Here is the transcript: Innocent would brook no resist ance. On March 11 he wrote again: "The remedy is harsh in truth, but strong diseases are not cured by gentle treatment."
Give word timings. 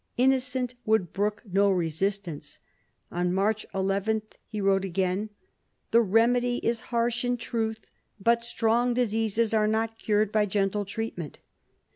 Innocent 0.17 0.73
would 0.83 1.13
brook 1.13 1.43
no 1.45 1.69
resist 1.69 2.27
ance. 2.27 2.57
On 3.11 3.31
March 3.31 3.67
11 3.71 4.23
he 4.47 4.59
wrote 4.59 4.83
again: 4.83 5.29
"The 5.91 6.01
remedy 6.01 6.57
is 6.65 6.79
harsh 6.89 7.23
in 7.23 7.37
truth, 7.37 7.81
but 8.19 8.41
strong 8.43 8.95
diseases 8.95 9.53
are 9.53 9.67
not 9.67 9.99
cured 9.99 10.31
by 10.31 10.47
gentle 10.47 10.85
treatment." 10.85 11.37